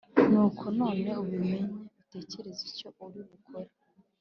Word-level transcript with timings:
Nuko 0.31 0.65
none 0.79 1.09
ubimenye 1.21 1.75
utekereze 2.05 2.61
icyo 2.71 2.87
uri 3.05 3.19
bukore 3.27 3.69